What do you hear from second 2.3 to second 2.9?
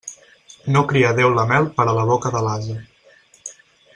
de l'ase.